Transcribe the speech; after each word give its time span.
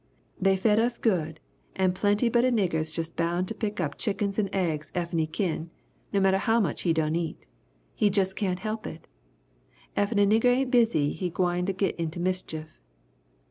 They 0.41 0.57
fed 0.57 0.79
us 0.79 0.97
good 0.97 1.39
and 1.75 1.93
plenty 1.93 2.27
but 2.27 2.43
a 2.43 2.49
nigger 2.51 2.73
is 2.79 2.91
jus' 2.91 3.11
bound 3.11 3.47
to 3.47 3.53
pick 3.53 3.79
up 3.79 3.99
chickens 3.99 4.39
and 4.39 4.49
eggs 4.51 4.91
effen 4.95 5.19
he 5.19 5.27
kin, 5.27 5.69
no 6.11 6.19
matter 6.19 6.39
how 6.39 6.59
much 6.59 6.81
he 6.81 6.91
done 6.91 7.15
eat! 7.15 7.45
He 7.93 8.09
jus' 8.09 8.33
can't 8.33 8.57
help 8.61 8.87
it. 8.87 9.05
Effen 9.95 10.17
a 10.17 10.25
nigger 10.25 10.45
ain't 10.45 10.71
busy 10.71 11.13
he 11.13 11.29
gwine 11.29 11.67
to 11.67 11.73
git 11.73 11.95
into 11.97 12.19
mischief! 12.19 12.79